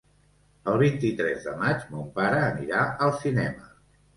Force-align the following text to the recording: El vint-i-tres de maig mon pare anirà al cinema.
El 0.71 0.77
vint-i-tres 0.83 1.45
de 1.49 1.53
maig 1.61 1.85
mon 1.91 2.09
pare 2.17 2.41
anirà 2.49 2.83
al 3.09 3.15
cinema. 3.23 3.71